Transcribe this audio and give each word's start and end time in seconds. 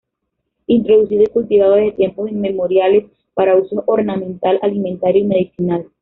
Introducido 0.65 1.21
y 1.21 1.27
cultivado 1.27 1.75
desde 1.75 1.91
tiempos 1.91 2.27
inmemoriales 2.31 3.05
para 3.35 3.55
usos, 3.55 3.83
ornamental, 3.85 4.57
alimentario 4.63 5.21
y 5.21 5.27
medicinal. 5.27 5.89